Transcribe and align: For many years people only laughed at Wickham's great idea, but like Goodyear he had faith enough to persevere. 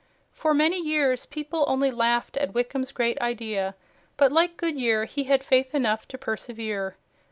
For 0.33 0.55
many 0.55 0.79
years 0.81 1.27
people 1.27 1.63
only 1.67 1.91
laughed 1.91 2.35
at 2.37 2.55
Wickham's 2.55 2.91
great 2.91 3.21
idea, 3.21 3.75
but 4.17 4.31
like 4.31 4.57
Goodyear 4.57 5.05
he 5.05 5.25
had 5.25 5.43
faith 5.43 5.75
enough 5.75 6.07
to 6.07 6.17
persevere. 6.17 6.97